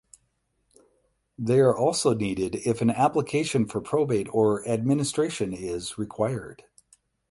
[1.37, 6.63] They are also needed if an application for probate or administration is required.